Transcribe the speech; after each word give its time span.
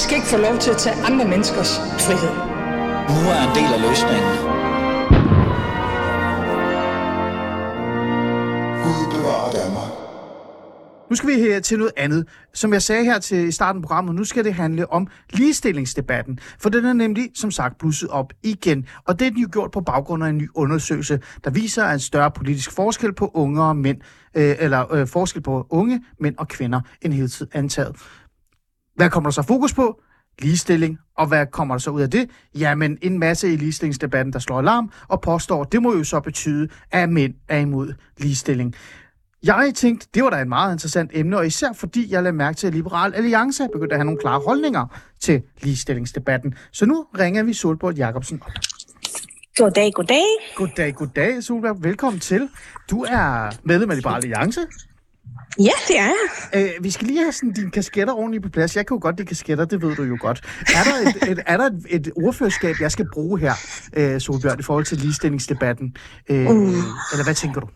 skal 0.00 0.16
ikke 0.16 0.28
få 0.28 0.36
lov 0.36 0.58
til 0.58 0.70
at 0.70 0.76
tage 0.76 0.96
andre 1.04 1.24
menneskers 1.28 1.78
frihed. 1.78 2.34
Nu 3.14 3.20
er 3.34 3.40
en 3.48 3.54
del 3.58 3.70
af 3.76 3.80
løsningen. 3.88 4.32
Gud 8.82 9.04
bevarer 9.14 9.50
Danmark. 9.58 9.92
Nu 11.10 11.16
skal 11.16 11.28
vi 11.28 11.34
her 11.34 11.60
til 11.60 11.78
noget 11.78 11.92
andet. 11.96 12.28
Som 12.54 12.72
jeg 12.72 12.82
sagde 12.82 13.04
her 13.04 13.18
til 13.18 13.48
i 13.48 13.50
starten 13.50 13.78
af 13.78 13.82
programmet, 13.82 14.14
nu 14.14 14.24
skal 14.24 14.44
det 14.44 14.54
handle 14.54 14.92
om 14.92 15.06
ligestillingsdebatten. 15.30 16.38
For 16.58 16.68
den 16.68 16.84
er 16.84 16.92
nemlig, 16.92 17.30
som 17.34 17.50
sagt, 17.50 17.78
blusset 17.78 18.08
op 18.08 18.32
igen. 18.42 18.86
Og 19.04 19.18
det 19.18 19.26
er 19.26 19.30
den 19.30 19.40
jo 19.40 19.48
gjort 19.52 19.70
på 19.70 19.80
baggrund 19.80 20.24
af 20.24 20.28
en 20.28 20.38
ny 20.38 20.48
undersøgelse, 20.54 21.20
der 21.44 21.50
viser 21.50 21.84
en 21.86 22.00
større 22.00 22.30
politisk 22.30 22.72
forskel 22.72 23.12
på 23.12 23.30
unge 23.34 23.62
og 23.62 23.76
mænd, 23.76 23.98
øh, 24.34 24.56
eller 24.58 24.94
øh, 24.94 25.06
forskel 25.06 25.42
på 25.42 25.66
unge, 25.70 26.04
mænd 26.20 26.34
og 26.38 26.48
kvinder, 26.48 26.80
end 27.02 27.12
hele 27.12 27.28
tiden 27.28 27.50
antaget. 27.54 27.96
Hvad 29.00 29.10
kommer 29.10 29.30
der 29.30 29.32
så 29.32 29.42
fokus 29.42 29.74
på? 29.74 30.00
Ligestilling. 30.38 30.98
Og 31.16 31.26
hvad 31.26 31.46
kommer 31.46 31.74
der 31.74 31.78
så 31.78 31.90
ud 31.90 32.00
af 32.00 32.10
det? 32.10 32.30
Jamen, 32.54 32.98
en 33.02 33.18
masse 33.18 33.52
i 33.52 33.56
ligestillingsdebatten, 33.56 34.32
der 34.32 34.38
slår 34.38 34.58
alarm 34.58 34.92
og 35.08 35.20
påstår, 35.20 35.64
det 35.64 35.82
må 35.82 35.94
jo 35.94 36.04
så 36.04 36.20
betyde, 36.20 36.68
at 36.90 37.08
mænd 37.08 37.34
er 37.48 37.58
imod 37.58 37.92
ligestilling. 38.18 38.74
Jeg 39.42 39.72
tænkte, 39.74 40.08
det 40.14 40.24
var 40.24 40.30
da 40.30 40.40
et 40.40 40.48
meget 40.48 40.72
interessant 40.72 41.10
emne, 41.14 41.36
og 41.36 41.46
især 41.46 41.72
fordi 41.72 42.12
jeg 42.12 42.22
lagde 42.22 42.36
mærke 42.36 42.56
til, 42.56 42.66
at 42.66 42.74
Liberal 42.74 43.14
Alliance 43.14 43.68
begyndte 43.72 43.94
at 43.94 43.98
have 43.98 44.04
nogle 44.04 44.20
klare 44.20 44.40
holdninger 44.46 44.86
til 45.20 45.42
ligestillingsdebatten. 45.62 46.54
Så 46.72 46.86
nu 46.86 47.06
ringer 47.18 47.42
vi 47.42 47.52
Solborg 47.52 47.94
Jacobsen 47.94 48.42
op. 48.46 48.52
Goddag, 49.56 49.92
goddag. 49.92 50.24
Goddag, 50.56 50.94
goddag, 50.94 51.42
Solberg. 51.42 51.84
Velkommen 51.84 52.20
til. 52.20 52.48
Du 52.90 53.02
er 53.08 53.50
medlem 53.62 53.90
af 53.90 53.96
Liberal 53.96 54.16
Alliance. 54.16 54.60
Ja, 55.58 55.70
det 55.88 55.98
er 55.98 56.04
jeg. 56.04 56.14
Øh, 56.76 56.84
vi 56.84 56.90
skal 56.90 57.06
lige 57.06 57.18
have 57.18 57.32
sådan 57.32 57.52
dine 57.52 57.70
kasketter 57.70 58.14
ordentligt 58.14 58.42
på 58.44 58.48
plads. 58.50 58.76
Jeg 58.76 58.86
kan 58.86 58.94
jo 58.94 58.98
godt 59.02 59.16
lide 59.16 59.28
kasketter, 59.28 59.64
det 59.64 59.82
ved 59.82 59.96
du 59.96 60.02
jo 60.02 60.16
godt. 60.20 60.40
Er 60.60 60.82
der 60.84 61.08
et, 61.10 61.30
et, 61.30 61.42
er 61.46 61.56
der 61.56 61.66
et, 61.66 61.86
et 61.90 62.12
ordførerskab, 62.16 62.76
jeg 62.80 62.92
skal 62.92 63.06
bruge 63.12 63.40
her, 63.40 63.52
øh, 63.96 64.20
Solbjørn, 64.20 64.60
i 64.60 64.62
forhold 64.62 64.84
til 64.84 64.98
ligestillingsdebatten? 64.98 65.96
Øh, 66.30 66.50
Uh. 66.50 66.68
Eller 67.12 67.24
hvad 67.24 67.34
tænker 67.34 67.60
du? 67.60 67.66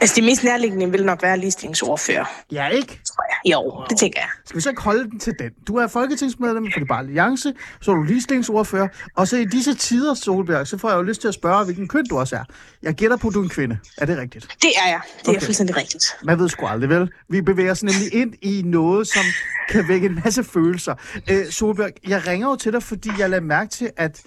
Altså, 0.00 0.14
det 0.16 0.24
mest 0.24 0.44
nærliggende 0.44 0.90
vil 0.90 1.04
nok 1.04 1.22
være 1.22 1.38
ligestillingsordfører, 1.38 2.24
Ja, 2.52 2.68
ikke? 2.68 3.00
tror. 3.06 3.24
Jo, 3.44 3.84
det 3.90 3.98
tænker 3.98 4.20
jeg. 4.20 4.28
Skal 4.44 4.56
vi 4.56 4.60
så 4.60 4.68
ikke 4.68 4.82
holde 4.82 5.10
den 5.10 5.18
til 5.18 5.34
den? 5.38 5.50
Du 5.66 5.76
er 5.76 5.86
folketingsmedlem 5.86 6.68
for 6.72 6.80
Liberal 6.80 7.04
Alliance, 7.06 7.52
så 7.80 7.90
er 7.90 7.94
du 7.94 8.02
ligestillingsordfører, 8.02 8.88
og 9.16 9.28
så 9.28 9.36
i 9.36 9.44
disse 9.44 9.74
tider, 9.74 10.14
Solberg, 10.14 10.66
så 10.66 10.78
får 10.78 10.88
jeg 10.88 10.96
jo 10.96 11.02
lyst 11.02 11.20
til 11.20 11.28
at 11.28 11.34
spørge, 11.34 11.64
hvilken 11.64 11.88
køn 11.88 12.04
du 12.10 12.18
også 12.18 12.36
er. 12.36 12.44
Jeg 12.82 12.94
gætter 12.94 13.16
på, 13.16 13.28
at 13.28 13.34
du 13.34 13.40
er 13.40 13.44
en 13.44 13.48
kvinde. 13.50 13.78
Er 13.98 14.06
det 14.06 14.18
rigtigt? 14.18 14.48
Det 14.62 14.70
er 14.84 14.88
jeg. 14.88 15.00
Det 15.20 15.26
er 15.28 15.30
Okay. 15.30 15.40
fuldstændig 15.40 15.76
rigtigt. 15.76 16.04
Man 16.22 16.38
ved 16.38 16.48
sgu 16.48 16.66
aldrig, 16.66 16.88
vel? 16.90 17.10
Vi 17.28 17.40
bevæger 17.40 17.70
os 17.72 17.82
nemlig 17.82 18.14
ind 18.14 18.34
i 18.42 18.62
noget, 18.64 19.08
som 19.08 19.22
kan 19.70 19.88
vække 19.88 20.06
en 20.06 20.20
masse 20.24 20.44
følelser. 20.44 20.94
Øh, 21.30 21.46
Solberg, 21.50 21.90
jeg 22.08 22.26
ringer 22.26 22.48
jo 22.48 22.56
til 22.56 22.72
dig, 22.72 22.82
fordi 22.82 23.10
jeg 23.18 23.30
lader 23.30 23.42
mærke 23.42 23.70
til, 23.70 23.90
at 23.96 24.22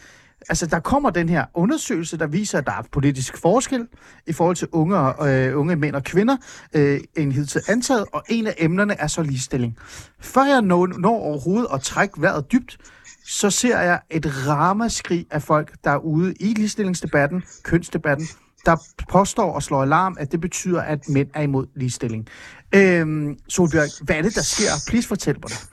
altså, 0.50 0.66
der 0.66 0.80
kommer 0.80 1.10
den 1.10 1.30
her 1.30 1.46
undersøgelse, 1.54 2.18
der 2.18 2.28
viser, 2.28 2.58
at 2.58 2.66
der 2.66 2.72
er 2.72 2.84
politisk 2.92 3.38
forskel 3.38 3.88
i 4.28 4.34
forhold 4.34 4.56
til 4.56 4.68
unge, 4.72 4.98
og, 4.98 5.34
øh, 5.36 5.60
unge 5.60 5.76
mænd 5.76 5.96
og 5.96 6.04
kvinder, 6.04 6.38
øh, 6.76 7.00
en 7.18 7.32
hidtil 7.32 7.62
antaget, 7.68 8.06
og 8.14 8.24
en 8.30 8.48
af 8.48 8.56
emnerne 8.58 8.94
er 9.00 9.08
så 9.08 9.24
ligestilling. 9.24 9.78
Før 10.20 10.44
jeg 10.44 10.62
når, 10.62 10.88
når 10.88 11.16
overhovedet 11.16 11.68
at 11.74 11.82
trække 11.82 12.22
vejret 12.22 12.52
dybt, 12.52 12.78
så 13.26 13.50
ser 13.50 13.80
jeg 13.80 14.00
et 14.10 14.48
ramaskrig 14.48 15.26
af 15.32 15.42
folk, 15.42 15.74
der 15.84 15.92
er 15.92 15.98
ude 15.98 16.34
i 16.40 16.54
ligestillingsdebatten, 16.54 17.44
kønsdebatten, 17.64 18.28
der 18.66 18.76
påstår 19.10 19.52
og 19.52 19.64
slår 19.64 19.82
alarm, 19.82 20.18
at 20.20 20.32
det 20.32 20.42
betyder, 20.42 20.82
at 20.82 21.10
mænd 21.10 21.30
er 21.34 21.42
imod 21.42 21.68
ligestilling. 21.76 22.28
Øhm, 22.76 23.38
Solbjørg, 23.48 24.06
hvad 24.06 24.16
er 24.16 24.22
det, 24.22 24.36
der 24.36 24.42
sker? 24.42 24.72
Please 24.88 25.08
fortæl 25.08 25.36
mig 25.36 25.50
det. 25.50 25.70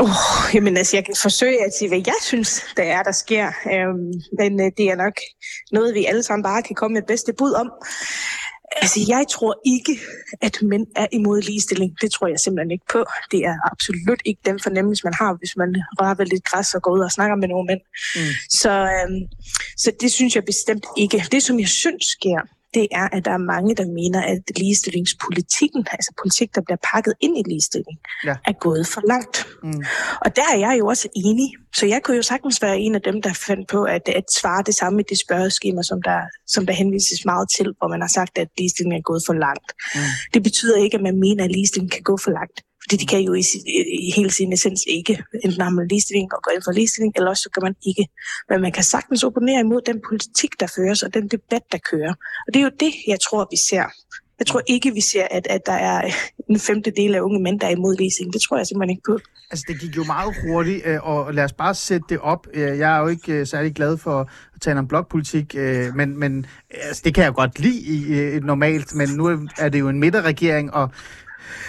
Oh, 0.00 0.54
jamen 0.54 0.76
altså, 0.76 0.96
jeg 0.96 1.04
kan 1.04 1.14
forsøge 1.22 1.64
at 1.64 1.72
sige, 1.78 1.88
hvad 1.88 2.02
jeg 2.06 2.20
synes, 2.22 2.64
der 2.76 2.82
er, 2.82 3.02
der 3.02 3.12
sker. 3.12 3.46
Øhm, 3.46 4.12
men 4.38 4.60
øh, 4.60 4.70
det 4.76 4.90
er 4.90 4.96
nok 4.96 5.14
noget, 5.72 5.94
vi 5.94 6.04
alle 6.04 6.22
sammen 6.22 6.42
bare 6.42 6.62
kan 6.62 6.76
komme 6.76 6.94
med 6.94 7.02
bedste 7.02 7.32
bud 7.38 7.52
om. 7.52 7.70
Altså, 8.82 9.00
jeg 9.08 9.24
tror 9.30 9.54
ikke, 9.66 10.00
at 10.42 10.62
mænd 10.62 10.86
er 10.96 11.06
imod 11.12 11.42
ligestilling. 11.42 11.96
Det 12.00 12.12
tror 12.12 12.26
jeg 12.26 12.40
simpelthen 12.40 12.70
ikke 12.70 12.84
på. 12.92 13.04
Det 13.30 13.40
er 13.44 13.56
absolut 13.72 14.22
ikke 14.24 14.40
den 14.44 14.60
fornemmelse, 14.62 15.04
man 15.04 15.14
har, 15.14 15.34
hvis 15.38 15.56
man 15.56 15.70
rører 16.00 16.14
ved 16.14 16.26
lidt 16.26 16.44
græs 16.44 16.74
og 16.74 16.82
går 16.82 16.92
ud 16.92 17.00
og 17.00 17.12
snakker 17.12 17.36
med 17.36 17.48
nogle 17.48 17.66
mænd. 17.66 17.80
Mm. 18.16 18.32
Så, 18.48 18.70
øhm, 18.70 19.20
så 19.76 19.92
det 20.00 20.12
synes 20.12 20.34
jeg 20.34 20.44
bestemt 20.44 20.86
ikke. 20.96 21.24
Det, 21.32 21.42
som 21.42 21.60
jeg 21.60 21.68
synes 21.68 22.04
sker, 22.04 22.40
det 22.76 22.86
er, 23.00 23.06
at 23.16 23.24
der 23.24 23.30
er 23.38 23.42
mange, 23.54 23.74
der 23.80 23.86
mener, 24.00 24.20
at 24.32 24.42
ligestillingspolitikken, 24.56 25.86
altså 25.92 26.10
politik, 26.22 26.48
der 26.54 26.60
bliver 26.66 26.80
pakket 26.92 27.14
ind 27.20 27.34
i 27.38 27.42
ligestilling, 27.50 27.96
Ja. 28.28 28.34
er 28.50 28.52
gået 28.66 28.84
for 28.94 29.02
langt. 29.12 29.36
Mm. 29.62 29.82
Og 30.24 30.36
der 30.36 30.46
er 30.54 30.58
jeg 30.58 30.74
jo 30.80 30.86
også 30.86 31.08
enig. 31.24 31.48
Så 31.78 31.84
jeg 31.86 32.00
kunne 32.02 32.16
jo 32.16 32.22
sagtens 32.22 32.62
være 32.62 32.78
en 32.78 32.94
af 32.94 33.02
dem, 33.08 33.22
der 33.22 33.32
fandt 33.48 33.68
på 33.68 33.80
at, 33.96 34.04
at 34.20 34.24
svare 34.40 34.62
det 34.66 34.74
samme 34.74 35.00
i 35.00 35.04
det 35.10 35.18
spørgeskema, 35.18 35.82
som 35.82 36.02
der, 36.02 36.20
som 36.46 36.66
der 36.66 36.72
henvises 36.72 37.24
meget 37.24 37.48
til, 37.56 37.66
hvor 37.78 37.88
man 37.88 38.00
har 38.00 38.08
sagt, 38.18 38.38
at 38.38 38.48
ligestilling 38.58 38.94
er 38.96 39.00
gået 39.10 39.22
for 39.26 39.32
langt. 39.46 39.68
Mm. 39.94 40.00
Det 40.34 40.42
betyder 40.42 40.76
ikke, 40.84 40.96
at 40.96 41.02
man 41.02 41.16
mener, 41.20 41.44
at 41.44 41.50
ligestilling 41.52 41.90
kan 41.92 42.02
gå 42.02 42.16
for 42.24 42.30
langt. 42.30 42.58
Fordi 42.86 42.96
det 42.96 43.08
kan 43.08 43.20
jo 43.20 43.34
i, 43.34 43.42
i, 43.66 44.08
i 44.08 44.10
hele 44.16 44.30
sin 44.30 44.52
essens 44.52 44.80
ikke. 44.86 45.24
Enten 45.44 45.60
har 45.60 45.70
man 45.70 45.88
ligestilling 45.88 46.34
og 46.34 46.42
går 46.42 46.52
ind 46.54 46.62
for 46.64 46.72
ligestilling, 46.72 47.12
eller 47.16 47.30
også 47.30 47.42
så 47.42 47.50
kan 47.50 47.62
man 47.62 47.74
ikke. 47.86 48.08
Men 48.48 48.60
man 48.60 48.72
kan 48.72 48.84
sagtens 48.84 49.22
opponere 49.22 49.60
imod 49.60 49.80
den 49.86 50.00
politik, 50.08 50.60
der 50.60 50.66
føres, 50.76 51.02
og 51.02 51.14
den 51.14 51.28
debat, 51.28 51.62
der 51.72 51.78
kører. 51.90 52.14
Og 52.46 52.54
det 52.54 52.60
er 52.60 52.64
jo 52.64 52.70
det, 52.80 52.92
jeg 53.06 53.20
tror, 53.20 53.48
vi 53.50 53.56
ser. 53.56 53.84
Jeg 54.38 54.46
tror 54.46 54.62
ikke, 54.66 54.94
vi 54.94 55.00
ser, 55.00 55.26
at, 55.30 55.46
at 55.50 55.60
der 55.66 55.72
er 55.72 56.10
en 56.50 56.60
femtedel 56.60 57.14
af 57.14 57.20
unge 57.20 57.42
mænd, 57.42 57.60
der 57.60 57.66
er 57.66 57.70
imod 57.70 57.96
ligestilling. 57.96 58.32
Det 58.32 58.42
tror 58.42 58.56
jeg 58.56 58.66
simpelthen 58.66 58.90
ikke 58.90 59.06
på. 59.06 59.18
Altså, 59.50 59.64
det 59.68 59.80
gik 59.80 59.96
jo 59.96 60.04
meget 60.04 60.34
hurtigt, 60.46 60.82
øh, 60.86 61.08
og 61.08 61.34
lad 61.34 61.44
os 61.44 61.52
bare 61.52 61.74
sætte 61.74 62.06
det 62.08 62.18
op. 62.18 62.46
Øh, 62.54 62.78
jeg 62.78 62.96
er 62.96 63.00
jo 63.00 63.06
ikke 63.06 63.32
øh, 63.32 63.46
særlig 63.46 63.74
glad 63.74 63.96
for 63.96 64.20
at 64.20 64.60
tale 64.60 64.78
om 64.78 64.88
blokpolitik, 64.88 65.54
men, 65.94 66.18
men 66.18 66.46
altså, 66.70 67.02
det 67.04 67.14
kan 67.14 67.24
jeg 67.24 67.34
godt 67.34 67.58
lide 67.58 67.80
i, 67.80 68.40
normalt, 68.40 68.94
men 68.94 69.08
nu 69.08 69.48
er 69.58 69.68
det 69.68 69.78
jo 69.80 69.88
en 69.88 70.00
midterregering, 70.00 70.74
og 70.74 70.90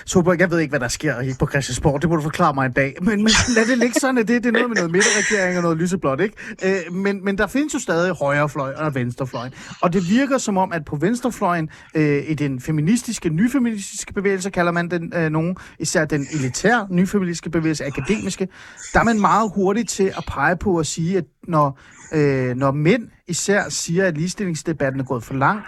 Solberg, 0.06 0.40
jeg 0.40 0.52
ved 0.52 0.60
ikke, 0.60 0.72
hvad 0.72 0.80
der 0.80 0.88
sker 0.88 1.22
i- 1.22 1.34
på 1.40 1.48
Christiansborg. 1.48 2.02
Det 2.02 2.10
må 2.10 2.16
du 2.16 2.22
forklare 2.22 2.54
mig 2.54 2.66
en 2.66 2.72
dag. 2.72 2.96
Men, 3.02 3.24
men 3.24 3.32
lad 3.56 3.66
det 3.66 3.78
ligge 3.78 4.00
sådan, 4.00 4.18
at 4.18 4.28
det, 4.28 4.44
det 4.44 4.50
er 4.50 4.54
noget 4.54 4.70
med 4.70 4.76
noget 4.76 4.92
midterregering 4.92 5.58
og 5.58 5.64
noget 5.64 5.78
lyseblåt, 5.78 6.20
ikke? 6.22 6.36
Øh, 6.64 6.94
men, 6.96 7.26
men 7.26 7.38
der 7.38 7.48
findes 7.48 7.74
jo 7.74 7.80
stadig 7.80 8.14
højrefløj 8.16 8.74
og 8.74 8.96
venstrefløj. 8.96 9.50
Og 9.82 9.94
det 9.94 10.10
virker 10.10 10.38
som 10.38 10.58
om, 10.58 10.74
at 10.74 10.86
på 10.86 10.96
venstrefløjen, 10.96 11.70
øh, 11.96 12.24
i 12.30 12.34
den 12.34 12.62
feministiske, 12.62 13.30
nyfeministiske 13.30 14.14
bevægelse, 14.14 14.50
kalder 14.50 14.72
man 14.72 14.92
den 14.92 15.14
øh, 15.16 15.30
nogen, 15.30 15.56
især 15.80 16.06
den 16.06 16.28
elitære 16.34 16.88
nyfeministiske 16.92 17.50
bevægelse, 17.50 17.86
akademiske, 17.86 18.48
der 18.94 19.00
er 19.00 19.04
man 19.04 19.20
meget 19.20 19.52
hurtig 19.56 19.88
til 19.88 20.04
at 20.18 20.24
pege 20.28 20.56
på 20.58 20.78
at 20.78 20.86
sige, 20.88 21.18
at 21.18 21.24
når, 21.48 21.80
øh, 22.14 22.56
når 22.56 22.72
mænd 22.72 23.04
især 23.28 23.70
siger, 23.70 24.06
at 24.06 24.18
ligestillingsdebatten 24.18 25.02
er 25.02 25.06
gået 25.06 25.24
for 25.24 25.34
langt, 25.34 25.66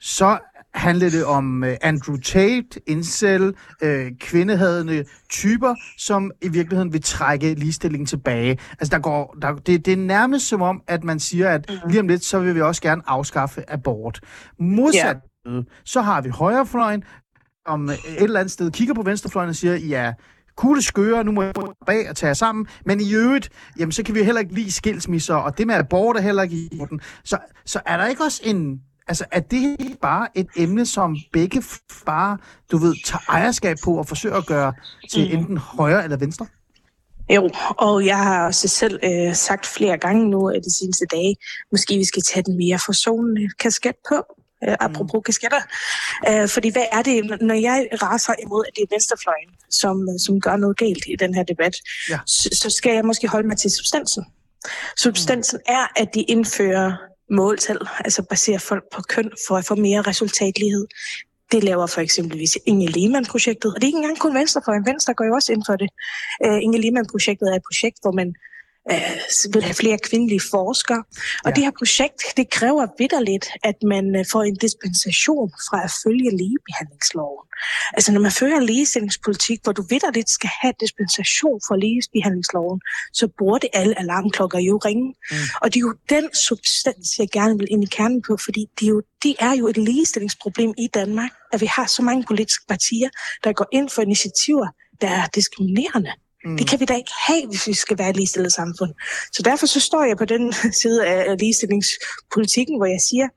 så 0.00 0.38
handler 0.74 1.10
det 1.10 1.24
om 1.24 1.64
øh, 1.64 1.76
Andrew 1.82 2.16
Tate, 2.16 2.80
incel, 2.86 3.54
øh, 3.82 4.12
kvindehadende 4.20 5.04
typer, 5.30 5.74
som 5.98 6.30
i 6.42 6.48
virkeligheden 6.48 6.92
vil 6.92 7.02
trække 7.02 7.54
ligestillingen 7.54 8.06
tilbage. 8.06 8.58
Altså, 8.70 8.96
der 8.96 8.98
går, 8.98 9.36
der, 9.42 9.54
det, 9.54 9.86
det 9.86 9.92
er 9.92 9.96
nærmest 9.96 10.48
som 10.48 10.62
om, 10.62 10.82
at 10.88 11.04
man 11.04 11.20
siger, 11.20 11.50
at 11.50 11.72
lige 11.88 12.00
om 12.00 12.08
lidt, 12.08 12.24
så 12.24 12.38
vil 12.38 12.54
vi 12.54 12.60
også 12.60 12.82
gerne 12.82 13.02
afskaffe 13.06 13.70
abort. 13.70 14.20
Modsat, 14.60 15.16
yeah. 15.48 15.64
så 15.84 16.00
har 16.00 16.20
vi 16.20 16.28
højrefløjen, 16.28 17.04
om 17.66 17.88
et 17.88 17.98
eller 18.18 18.40
andet 18.40 18.52
sted 18.52 18.70
kigger 18.70 18.94
på 18.94 19.02
venstrefløjen 19.02 19.48
og 19.48 19.56
siger, 19.56 19.76
ja, 19.76 20.12
kugle 20.56 20.82
skøre, 20.82 21.24
nu 21.24 21.32
må 21.32 21.42
jeg 21.42 21.54
bag 21.86 22.10
og 22.10 22.16
tage 22.16 22.34
sammen. 22.34 22.66
Men 22.86 23.00
i 23.00 23.14
øvrigt, 23.14 23.48
jamen, 23.78 23.92
så 23.92 24.02
kan 24.02 24.14
vi 24.14 24.22
heller 24.22 24.40
ikke 24.40 24.54
lide 24.54 24.72
skilsmisser, 24.72 25.34
og 25.34 25.58
det 25.58 25.66
med 25.66 25.74
abort 25.74 26.16
er 26.16 26.20
heller 26.20 26.42
ikke 26.42 26.56
i 26.56 26.80
orden. 26.80 27.00
Så, 27.24 27.38
så 27.66 27.80
er 27.86 27.96
der 27.96 28.06
ikke 28.06 28.22
også 28.24 28.42
en... 28.44 28.80
Altså, 29.08 29.24
er 29.32 29.40
det 29.40 29.76
bare 30.02 30.28
et 30.34 30.46
emne, 30.56 30.86
som 30.86 31.16
begge 31.32 31.62
bare, 32.06 32.38
du 32.72 32.76
ved, 32.76 32.94
tager 33.04 33.22
ejerskab 33.28 33.76
på 33.84 33.98
og 33.98 34.08
forsøger 34.08 34.36
at 34.36 34.46
gøre 34.46 34.72
til 35.10 35.32
Mm. 35.32 35.38
enten 35.38 35.56
højre 35.56 36.04
eller 36.04 36.16
venstre? 36.16 36.46
Jo, 37.34 37.50
og 37.78 38.06
jeg 38.06 38.18
har 38.18 38.46
også 38.46 38.68
selv 38.68 39.00
øh, 39.04 39.34
sagt 39.34 39.66
flere 39.66 39.98
gange 39.98 40.30
nu 40.30 40.48
af 40.50 40.62
de 40.62 40.74
seneste 40.78 41.04
dage, 41.10 41.36
måske 41.72 41.96
vi 41.96 42.04
skal 42.04 42.22
tage 42.32 42.42
den 42.42 42.56
mere 42.56 42.78
forsonende 42.86 43.48
kasket 43.60 43.94
på, 44.08 44.14
øh, 44.68 44.76
apropos 44.80 45.18
mm. 45.18 45.22
kasketter. 45.22 45.60
Øh, 46.28 46.48
fordi 46.48 46.68
hvad 46.72 46.84
er 46.92 47.02
det, 47.02 47.40
når 47.40 47.54
jeg 47.54 47.88
raser 48.02 48.34
imod, 48.42 48.64
at 48.68 48.72
det 48.76 48.82
er 48.82 48.94
venstrefløjen, 48.94 49.48
som, 49.70 50.08
som 50.18 50.40
gør 50.40 50.56
noget 50.56 50.76
galt 50.76 51.04
i 51.06 51.16
den 51.16 51.34
her 51.34 51.42
debat, 51.42 51.76
Ja. 52.10 52.18
så, 52.26 52.48
så 52.52 52.70
skal 52.70 52.94
jeg 52.94 53.04
måske 53.04 53.28
holde 53.28 53.48
mig 53.48 53.56
til 53.58 53.70
substansen. 53.70 54.24
Substansen 54.96 55.60
er, 55.66 55.86
at 55.96 56.14
de 56.14 56.22
indfører 56.22 56.92
måltal, 57.32 57.78
altså 58.04 58.22
baserer 58.22 58.58
folk 58.58 58.84
på 58.94 59.02
køn 59.08 59.30
for 59.48 59.56
at 59.56 59.64
få 59.64 59.74
mere 59.74 60.02
resultatlighed. 60.02 60.86
Det 61.52 61.64
laver 61.64 61.86
for 61.86 62.00
eksempelvis 62.00 62.58
Inge 62.66 62.86
Lehmann-projektet, 62.86 63.74
og 63.74 63.76
det 63.80 63.84
er 63.84 63.86
ikke 63.86 63.96
engang 63.96 64.18
kun 64.18 64.34
Venstrefløjen. 64.34 64.86
Venstre 64.86 65.14
går 65.14 65.24
jo 65.24 65.34
også 65.34 65.52
ind 65.52 65.62
for 65.66 65.76
det. 65.76 65.90
Uh, 66.46 66.62
Inge 66.62 66.80
Lehmann-projektet 66.80 67.48
er 67.48 67.56
et 67.56 67.62
projekt, 67.68 67.98
hvor 68.02 68.12
man 68.12 68.34
øh, 68.90 69.54
vil 69.54 69.62
have 69.62 69.74
flere 69.74 69.98
kvindelige 69.98 70.40
forskere. 70.50 71.02
Og 71.44 71.50
Ja. 71.50 71.54
det 71.54 71.64
her 71.64 71.70
projekt, 71.78 72.22
det 72.36 72.50
kræver 72.50 72.86
vidderligt, 72.98 73.46
at 73.62 73.74
man 73.82 74.16
øh, 74.16 74.24
får 74.32 74.42
en 74.42 74.56
dispensation 74.56 75.50
fra 75.68 75.84
at 75.84 75.92
følge 76.04 76.30
ligebehandlingsloven. 76.42 77.44
Altså 77.94 78.12
når 78.12 78.20
man 78.20 78.30
fører 78.32 78.60
ligestillingspolitik, 78.60 79.58
hvor 79.62 79.72
du 79.72 79.82
vidderligt 79.90 80.30
skal 80.30 80.50
have 80.62 80.74
dispensation 80.80 81.60
fra 81.68 81.76
ligebehandlingsloven, 81.76 82.80
så 83.12 83.28
burde 83.38 83.66
alle 83.72 83.98
alarmklokker 83.98 84.58
jo 84.58 84.80
ringe. 84.84 85.14
Mm. 85.30 85.36
Og 85.62 85.66
det 85.74 85.76
er 85.76 85.80
jo 85.80 85.94
den 86.08 86.34
substans, 86.34 87.18
jeg 87.18 87.28
gerne 87.32 87.58
vil 87.58 87.68
ind 87.70 87.82
i 87.84 87.86
kernen 87.86 88.22
på, 88.22 88.36
fordi 88.44 88.66
det 88.80 88.84
er, 88.86 88.90
jo, 88.90 89.02
det 89.22 89.34
er 89.38 89.52
jo 89.54 89.68
et 89.68 89.76
ligestillingsproblem 89.76 90.74
i 90.78 90.86
Danmark, 90.94 91.30
at 91.52 91.60
vi 91.60 91.66
har 91.66 91.86
så 91.86 92.02
mange 92.02 92.24
politiske 92.26 92.64
partier, 92.68 93.08
der 93.44 93.52
går 93.52 93.66
ind 93.72 93.88
for 93.88 94.02
initiativer, 94.02 94.66
der 95.00 95.08
er 95.08 95.26
diskriminerende. 95.26 96.12
Mm. 96.44 96.56
Det 96.56 96.68
kan 96.68 96.80
vi 96.80 96.84
da 96.84 96.94
ikke 96.96 97.12
have, 97.26 97.46
hvis 97.46 97.66
vi 97.66 97.74
skal 97.74 97.98
være 97.98 98.10
et 98.10 98.16
ligestillet 98.16 98.52
samfund. 98.52 98.90
Så 99.32 99.42
derfor 99.42 99.66
så 99.66 99.80
står 99.80 100.04
jeg 100.04 100.16
på 100.16 100.24
den 100.24 100.52
side 100.82 101.06
af 101.06 101.38
ligestillingspolitikken, 101.38 102.76
hvor 102.76 102.86
jeg 102.86 103.00
siger, 103.08 103.28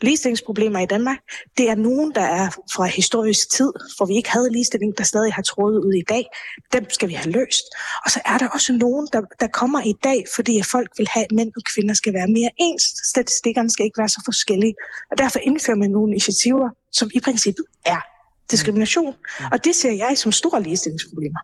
ligestillingsproblemer 0.00 0.80
i 0.80 0.86
Danmark, 0.86 1.18
det 1.58 1.70
er 1.70 1.74
nogen, 1.74 2.14
der 2.14 2.22
er 2.40 2.50
fra 2.74 2.84
historisk 2.84 3.50
tid, 3.50 3.72
hvor 3.96 4.06
vi 4.06 4.14
ikke 4.16 4.30
havde 4.30 4.52
ligestilling, 4.52 4.98
der 4.98 5.04
stadig 5.04 5.32
har 5.32 5.42
trådet 5.42 5.78
ud 5.78 5.92
i 5.92 6.04
dag. 6.08 6.24
Dem 6.72 6.90
skal 6.90 7.08
vi 7.08 7.14
have 7.14 7.30
løst. 7.30 7.64
Og 8.04 8.10
så 8.10 8.20
er 8.24 8.38
der 8.38 8.48
også 8.48 8.72
nogen, 8.72 9.08
der, 9.12 9.22
der 9.40 9.46
kommer 9.46 9.80
i 9.80 9.94
dag, 10.04 10.24
fordi 10.34 10.58
at 10.58 10.66
folk 10.66 10.90
vil 10.98 11.08
have, 11.08 11.24
at 11.24 11.32
mænd 11.32 11.52
og 11.56 11.62
kvinder 11.74 11.94
skal 11.94 12.14
være 12.14 12.28
mere 12.28 12.50
ens. 12.56 12.82
Statistikkerne 13.04 13.70
skal 13.70 13.84
ikke 13.84 13.98
være 13.98 14.08
så 14.08 14.22
forskellige. 14.24 14.74
Og 15.10 15.18
derfor 15.18 15.38
indfører 15.38 15.76
man 15.76 15.90
nogle 15.90 16.12
initiativer, 16.12 16.68
som 16.92 17.10
i 17.14 17.20
princippet 17.20 17.64
er 17.86 18.13
diskrimination. 18.50 19.14
Og 19.52 19.64
det 19.64 19.74
ser 19.74 19.92
jeg 19.92 20.12
som 20.16 20.32
store 20.32 20.62
ligestillingsproblemer. 20.62 21.38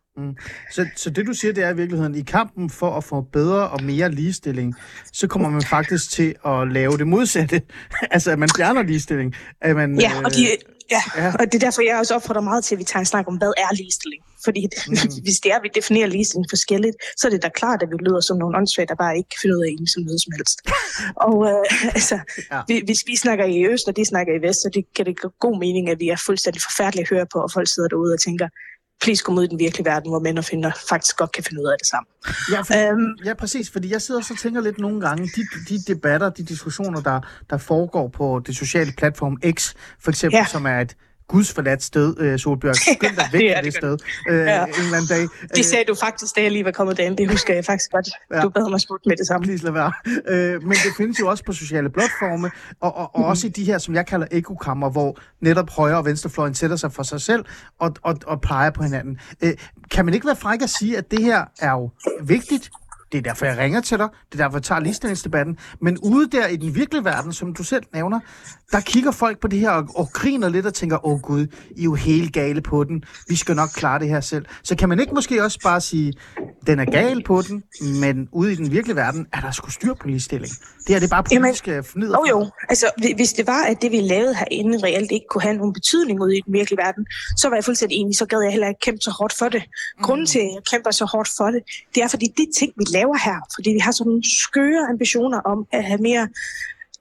Så, 0.72 0.86
så 0.96 1.10
det 1.10 1.26
du 1.26 1.32
siger, 1.32 1.52
det 1.52 1.64
er 1.64 1.70
i 1.70 1.76
virkeligheden, 1.76 2.14
i 2.14 2.22
kampen 2.22 2.70
for 2.70 2.96
at 2.96 3.04
få 3.04 3.20
bedre 3.20 3.68
og 3.68 3.82
mere 3.82 4.10
ligestilling, 4.10 4.74
så 5.12 5.26
kommer 5.26 5.50
man 5.50 5.62
faktisk 5.62 6.10
til 6.10 6.34
at 6.46 6.72
lave 6.72 6.98
det 6.98 7.06
modsatte. 7.06 7.62
altså, 8.10 8.30
at 8.30 8.38
man 8.38 8.48
fjerner 8.56 8.82
ligestilling. 8.82 9.34
At 9.60 9.76
man, 9.76 10.00
Ja, 10.00 10.12
og, 10.24 10.30
de, 10.30 10.46
ja, 10.90 11.02
ja. 11.16 11.32
og 11.38 11.44
det 11.52 11.54
er 11.54 11.58
derfor, 11.66 11.82
jeg 11.82 11.98
også 11.98 12.14
opfordrer 12.14 12.40
meget 12.40 12.64
til, 12.64 12.74
at 12.74 12.78
vi 12.78 12.84
tager 12.84 13.00
en 13.00 13.06
snak 13.06 13.28
om, 13.28 13.36
hvad 13.36 13.52
er 13.56 13.74
ligestilling? 13.74 14.22
Fordi 14.44 14.68
mm. 14.88 14.96
hvis 15.22 15.40
det 15.42 15.52
er, 15.52 15.56
at 15.56 15.62
vi 15.62 15.70
definerer 15.74 16.06
ligestilling 16.06 16.46
forskelligt, 16.50 16.96
så 17.16 17.26
er 17.26 17.30
det 17.30 17.42
da 17.42 17.48
klart, 17.48 17.82
at 17.82 17.88
vi 17.90 17.96
lyder 18.06 18.20
som 18.20 18.36
nogle 18.38 18.56
åndssvage, 18.56 18.86
der 18.86 18.94
bare 18.94 19.16
ikke 19.16 19.28
kan 19.28 19.38
finde 19.42 19.56
ud 19.56 19.62
af 19.64 19.70
en 19.78 19.86
som 19.86 20.02
noget 20.02 20.20
som 20.24 20.32
helst. 20.38 20.58
og 21.26 21.36
øh, 21.50 21.94
altså, 21.98 22.18
ja. 22.52 22.60
vi, 22.68 22.82
hvis 22.84 23.02
vi 23.06 23.16
snakker 23.16 23.44
i 23.44 23.66
øst, 23.66 23.88
og 23.88 23.96
de 23.96 24.04
snakker 24.04 24.32
i 24.34 24.42
vest, 24.46 24.62
så 24.62 24.70
det 24.74 24.84
kan 24.96 25.06
det 25.06 25.20
give 25.20 25.32
god 25.40 25.58
mening, 25.58 25.90
at 25.90 26.00
vi 26.00 26.08
er 26.08 26.20
fuldstændig 26.26 26.62
forfærdelige 26.62 27.02
at 27.02 27.10
høre 27.14 27.26
på, 27.32 27.38
og 27.38 27.50
folk 27.52 27.68
sidder 27.68 27.88
derude 27.88 28.12
og 28.12 28.20
tænker, 28.20 28.48
please 29.00 29.22
kom 29.24 29.38
ud 29.38 29.44
i 29.44 29.46
den 29.46 29.58
virkelige 29.58 29.84
verden, 29.84 30.10
hvor 30.10 30.18
mænd 30.18 30.38
og 30.38 30.44
kvinder 30.44 30.70
faktisk 30.88 31.16
godt 31.16 31.32
kan 31.32 31.44
finde 31.44 31.62
ud 31.62 31.66
af 31.66 31.76
det 31.78 31.86
sammen. 31.86 32.08
Ja, 32.52 32.60
for, 32.60 32.92
Øhm, 32.92 33.16
ja, 33.24 33.34
præcis, 33.34 33.70
fordi 33.70 33.92
jeg 33.92 34.02
sidder 34.02 34.20
og 34.20 34.24
så 34.24 34.36
tænker 34.42 34.60
lidt 34.60 34.78
nogle 34.78 35.00
gange, 35.00 35.30
de, 35.36 35.42
de 35.68 35.94
debatter, 35.94 36.30
de 36.30 36.42
diskussioner, 36.42 37.00
der, 37.00 37.20
der 37.50 37.58
foregår 37.58 38.08
på 38.08 38.42
det 38.46 38.56
sociale 38.56 38.92
platform 38.98 39.38
X, 39.50 39.74
for 40.00 40.10
eksempel. 40.10 40.36
Ja. 40.36 40.44
som 40.44 40.66
er 40.66 40.80
et 40.80 40.96
gudsforladt 41.30 41.82
sted, 41.82 42.16
øh, 42.18 42.38
Solbjørg. 42.38 42.76
Skynd 42.76 43.16
dig 43.16 43.28
væk 43.32 43.40
det 43.40 43.50
er 43.50 43.56
det 43.56 43.64
det 43.64 43.74
sted 43.74 43.98
øh, 44.28 44.36
Ja. 44.38 44.64
en 44.64 44.70
eller 44.78 44.96
anden 44.96 45.06
dag. 45.08 45.26
det 45.56 45.64
sagde 45.64 45.84
du 45.88 45.94
faktisk, 45.94 46.36
da 46.36 46.42
jeg 46.42 46.50
lige 46.52 46.64
var 46.64 46.70
kommet 46.70 46.96
derind. 46.96 47.16
Det 47.16 47.30
husker 47.30 47.54
jeg 47.54 47.64
faktisk 47.64 47.90
godt. 47.90 48.08
Ja. 48.34 48.40
Du 48.40 48.48
bad 48.48 48.70
mig 48.70 48.80
smutte 48.80 49.08
med 49.08 49.16
det 49.16 49.26
samme. 49.26 49.44
Please 49.44 49.64
lad 49.64 49.72
være. 49.72 49.92
Øh, 50.28 50.62
men 50.62 50.72
det 50.72 50.92
findes 50.96 51.20
jo 51.20 51.28
også 51.28 51.44
på 51.44 51.52
sociale 51.52 51.90
platforme, 51.90 52.50
og, 52.80 52.96
og, 52.96 53.10
og 53.16 53.24
også 53.24 53.46
i 53.46 53.50
de 53.50 53.64
her, 53.64 53.78
som 53.78 53.94
jeg 53.94 54.06
kalder 54.06 54.26
ekokammer, 54.30 54.90
hvor 54.90 55.18
netop 55.40 55.70
højre- 55.70 55.96
og 55.98 56.04
venstrefløjen 56.04 56.54
sætter 56.54 56.76
sig 56.76 56.92
for 56.92 57.02
sig 57.02 57.20
selv 57.20 57.44
og, 57.78 57.94
og, 58.02 58.16
og 58.26 58.40
plejer 58.40 58.70
på 58.70 58.82
hinanden. 58.82 59.20
Øh, 59.44 59.52
kan 59.90 60.04
man 60.04 60.14
ikke 60.14 60.26
være 60.26 60.36
fræk 60.36 60.62
at 60.62 60.70
sige, 60.70 60.96
at 60.98 61.10
det 61.10 61.22
her 61.22 61.44
er 61.60 61.70
jo 61.70 61.90
vigtigt? 62.22 62.70
Det 63.12 63.18
er 63.18 63.22
derfor, 63.22 63.46
jeg 63.46 63.58
ringer 63.58 63.80
til 63.80 63.98
dig. 63.98 64.08
Det 64.32 64.40
er 64.40 64.44
derfor, 64.44 64.58
jeg 64.58 64.62
tager 64.62 64.80
ligestillingsdebatten. 64.80 65.58
Men 65.80 65.98
ude 65.98 66.30
der 66.30 66.46
i 66.46 66.56
den 66.56 66.74
virkelige 66.74 67.04
verden, 67.04 67.32
som 67.32 67.54
du 67.54 67.62
selv 67.62 67.84
nævner, 67.94 68.20
der 68.72 68.80
kigger 68.80 69.10
folk 69.10 69.40
på 69.40 69.48
det 69.48 69.58
her 69.58 69.70
og, 69.70 69.88
og 69.94 70.08
griner 70.12 70.48
lidt 70.48 70.66
og 70.66 70.74
tænker, 70.74 71.06
åh 71.06 71.20
gud, 71.20 71.46
I 71.76 71.80
er 71.80 71.84
jo 71.84 71.94
helt 71.94 72.32
gale 72.32 72.60
på 72.60 72.84
den. 72.84 73.04
Vi 73.28 73.36
skal 73.36 73.56
nok 73.56 73.68
klare 73.68 73.98
det 73.98 74.08
her 74.08 74.20
selv. 74.20 74.46
Så 74.62 74.76
kan 74.76 74.88
man 74.88 75.00
ikke 75.00 75.14
måske 75.14 75.44
også 75.44 75.58
bare 75.62 75.80
sige, 75.80 76.12
den 76.66 76.78
er 76.80 76.84
gal 76.84 77.22
på 77.24 77.42
den, 77.42 77.62
men 78.00 78.28
ude 78.32 78.52
i 78.52 78.56
den 78.56 78.70
virkelige 78.72 78.96
verden 78.96 79.26
er 79.32 79.40
der 79.40 79.50
sgu 79.50 79.70
styr 79.70 79.94
på 79.94 80.06
ligestilling. 80.06 80.52
Det 80.86 80.88
her 80.88 80.98
det 80.98 81.06
er 81.06 81.10
bare 81.10 81.22
politisk 81.24 81.64
forneder. 81.64 82.18
Jo 82.18 82.24
jo, 82.28 82.50
altså 82.68 82.86
hvi- 82.98 83.14
hvis 83.16 83.32
det 83.32 83.46
var, 83.46 83.62
at 83.64 83.82
det 83.82 83.92
vi 83.92 84.00
lavede 84.00 84.34
herinde 84.34 84.78
reelt 84.82 85.10
ikke 85.12 85.26
kunne 85.30 85.42
have 85.42 85.56
nogen 85.56 85.72
betydning 85.72 86.20
ude 86.22 86.36
i 86.36 86.40
den 86.46 86.52
virkelige 86.52 86.78
verden, 86.78 87.06
så 87.36 87.48
var 87.48 87.56
jeg 87.56 87.64
fuldstændig 87.64 87.96
enig, 87.98 88.16
så 88.16 88.26
gad 88.26 88.40
jeg 88.42 88.50
heller 88.50 88.68
ikke 88.68 88.80
kæmpe 88.80 89.00
så 89.00 89.10
hårdt 89.10 89.32
for 89.38 89.48
det. 89.48 89.62
Grunden 90.02 90.26
til, 90.26 90.38
at 90.38 90.44
jeg 90.44 90.62
kæmper 90.70 90.90
så 90.90 91.04
hårdt 91.04 91.30
for 91.36 91.46
det, 91.46 91.62
det 91.94 92.02
er 92.02 92.08
fordi 92.08 92.26
de 92.38 92.46
ting, 92.58 92.72
vi 92.76 92.84
laver 92.90 93.16
her, 93.24 93.38
fordi 93.54 93.70
vi 93.70 93.78
har 93.78 93.92
sådan 93.92 94.08
nogle 94.10 94.22
skøre 94.42 94.86
ambitioner 94.90 95.40
om 95.40 95.66
at 95.72 95.84
have 95.84 95.98
mere 95.98 96.28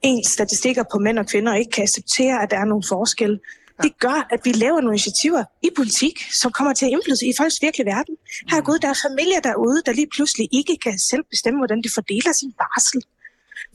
ens 0.02 0.26
statistikker 0.26 0.84
på 0.92 0.98
mænd 0.98 1.18
og 1.18 1.26
kvinder, 1.26 1.52
og 1.52 1.58
ikke 1.58 1.70
kan 1.70 1.82
acceptere, 1.82 2.42
at 2.42 2.50
der 2.50 2.56
er 2.58 2.64
nogle 2.64 2.84
forskelle. 2.88 3.38
Det 3.82 3.92
gør, 3.98 4.26
at 4.34 4.40
vi 4.44 4.52
laver 4.52 4.80
nogle 4.80 4.96
initiativer 4.96 5.44
i 5.62 5.68
politik, 5.76 6.16
som 6.40 6.52
kommer 6.52 6.72
til 6.74 6.86
at 6.86 6.92
indflyde 6.94 7.28
i 7.28 7.32
folks 7.38 7.62
virkelige 7.62 7.86
verden. 7.94 8.14
Her 8.50 8.58
er 8.58 8.66
gået, 8.68 8.82
der 8.82 8.88
er 8.88 8.98
familier 9.08 9.40
derude, 9.40 9.82
der 9.86 9.92
lige 9.92 10.10
pludselig 10.14 10.48
ikke 10.52 10.76
kan 10.84 10.98
selv 10.98 11.24
bestemme, 11.30 11.58
hvordan 11.60 11.82
de 11.82 11.90
fordeler 11.94 12.32
sin 12.32 12.52
barsel. 12.62 13.00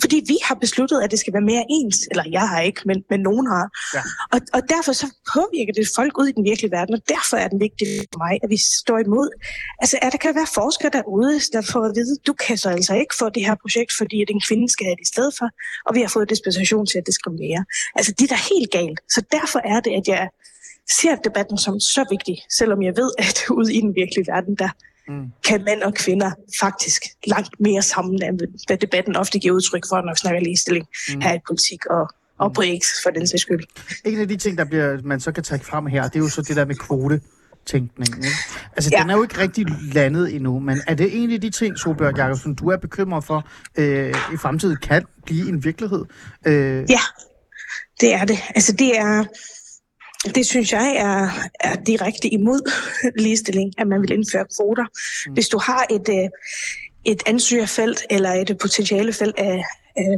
Fordi 0.01 0.18
vi 0.27 0.38
har 0.47 0.56
besluttet, 0.56 1.01
at 1.01 1.12
det 1.12 1.19
skal 1.19 1.33
være 1.33 1.47
mere 1.51 1.65
ens. 1.69 1.97
Eller 2.12 2.24
jeg 2.38 2.50
har 2.50 2.62
ikke, 2.62 2.81
men, 2.86 3.03
men 3.09 3.19
nogen 3.19 3.47
har. 3.47 3.65
Ja. 3.95 4.01
Og, 4.33 4.39
og 4.53 4.62
derfor 4.69 4.94
så 5.01 5.07
påvirker 5.33 5.74
det 5.74 5.88
folk 5.95 6.13
ud 6.21 6.27
i 6.27 6.31
den 6.31 6.44
virkelige 6.44 6.71
verden, 6.71 6.94
og 6.95 7.01
derfor 7.07 7.38
er 7.38 7.47
den 7.47 7.59
vigtig 7.59 7.88
for 8.13 8.19
mig, 8.25 8.33
at 8.44 8.50
vi 8.50 8.59
står 8.80 8.97
imod. 9.07 9.30
Altså, 9.81 9.95
at 10.01 10.12
der 10.12 10.18
kan 10.18 10.36
være 10.36 10.50
forskere 10.53 10.92
derude, 10.97 11.39
der 11.56 11.62
får 11.71 11.83
at 11.89 11.95
vide, 11.95 12.15
du 12.27 12.33
kan 12.33 12.57
så 12.57 12.69
altså 12.69 12.94
ikke 12.95 13.15
få 13.21 13.30
det 13.30 13.45
her 13.45 13.56
projekt, 13.63 13.92
fordi 13.97 14.21
at 14.21 14.30
en 14.30 14.42
kvinde 14.47 14.68
skal 14.69 14.86
have 14.86 14.95
det 15.00 15.06
i 15.09 15.12
stedet 15.13 15.33
for, 15.39 15.47
og 15.88 15.95
vi 15.95 16.01
har 16.01 16.07
fået 16.07 16.30
dispensation 16.30 16.86
til 16.86 16.98
at 16.98 17.06
diskriminere. 17.07 17.65
Altså, 17.95 18.12
det 18.18 18.24
er 18.24 18.36
da 18.36 18.39
helt 18.53 18.71
galt. 18.71 19.00
Så 19.15 19.19
derfor 19.31 19.59
er 19.74 19.80
det, 19.80 19.91
at 20.00 20.07
jeg 20.07 20.30
ser 21.00 21.15
debatten 21.15 21.57
som 21.57 21.80
så 21.80 22.06
vigtig, 22.09 22.38
selvom 22.59 22.81
jeg 22.83 22.94
ved, 22.98 23.12
at 23.18 23.38
ude 23.57 23.74
i 23.74 23.81
den 23.81 23.95
virkelige 23.95 24.27
verden, 24.33 24.56
der 24.56 24.69
Mm. 25.07 25.25
kan 25.48 25.63
mænd 25.63 25.81
og 25.81 25.94
kvinder 25.94 26.31
faktisk 26.60 27.04
langt 27.28 27.60
mere 27.60 27.81
sammen, 27.81 28.24
end 28.24 28.40
hvad 28.68 28.78
debatten 28.78 29.16
ofte 29.16 29.40
giver 29.40 29.56
udtryk 29.56 29.84
for, 29.90 30.02
når 30.02 30.13
vi 30.13 30.18
snakker 30.18 30.42
ligestilling 30.42 30.86
mm. 31.13 31.22
her 31.22 31.34
i 31.34 31.40
politik 31.48 31.86
og, 31.86 32.10
og 32.38 32.54
på 32.54 32.63
X 32.84 32.86
for 33.04 33.10
den 33.10 33.28
sags 33.28 33.42
skyld. 33.42 33.63
En 34.06 34.19
af 34.19 34.28
de 34.28 34.38
ting, 34.38 34.57
der 34.57 34.66
bliver, 34.66 34.98
man 35.04 35.19
så 35.19 35.31
kan 35.31 35.44
trække 35.44 35.66
frem 35.66 35.86
her, 35.86 36.04
det 36.04 36.16
er 36.16 36.19
jo 36.19 36.30
så 36.30 36.42
det 36.42 36.56
der 36.56 36.66
med 36.66 36.75
kvote 36.75 37.22
tænkningen. 37.66 38.24
Ikke? 38.24 38.38
Altså, 38.75 38.90
ja. 38.94 39.02
Den 39.02 39.10
er 39.10 39.16
jo 39.16 39.24
ikke 39.24 39.38
rigtig 39.38 39.66
landet 39.94 40.36
endnu, 40.36 40.60
men 40.60 40.81
er 40.88 40.94
det 40.94 41.24
en 41.24 41.31
af 41.31 41.42
de 41.42 41.50
ting, 41.50 41.78
Solbjørg 41.78 42.18
Jacobsen, 42.18 42.56
du 42.56 42.69
er 42.69 42.78
bekymret 42.78 43.24
for, 43.24 43.48
øh, 43.75 44.10
i 44.34 44.38
fremtiden 44.38 44.78
kan 44.81 45.06
blive 45.25 45.50
en 45.50 45.63
virkelighed? 45.63 46.06
Øh, 46.46 46.86
Ja, 46.89 47.00
det 48.01 48.13
er 48.13 48.25
det. 48.25 48.39
Altså 48.56 48.72
det 48.72 49.00
er, 49.00 49.25
det 50.36 50.46
synes 50.46 50.72
jeg 50.74 50.96
er, 50.98 51.29
er 51.60 51.75
direkte 51.75 52.27
imod 52.27 52.72
ligestilling, 53.24 53.74
at 53.77 53.88
man 53.88 54.01
vil 54.01 54.12
indføre 54.12 54.46
kvoter. 54.58 54.86
Mm. 55.27 55.34
Hvis 55.34 55.48
du 55.48 55.58
har 55.58 55.86
et, 55.89 56.10
øh, 56.10 56.29
et 57.05 57.24
ansøgerfelt 57.25 58.03
eller 58.10 58.32
et 58.32 58.58
potentiale 58.62 59.13
felt 59.13 59.36
af, 59.38 59.63
af 59.98 60.15